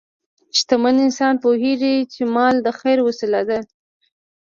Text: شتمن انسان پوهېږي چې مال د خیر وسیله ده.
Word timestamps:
شتمن 0.57 0.95
انسان 1.05 1.33
پوهېږي 1.43 1.95
چې 2.13 2.21
مال 2.35 2.55
د 2.65 2.67
خیر 2.79 2.99
وسیله 3.07 3.41
ده. 3.49 3.59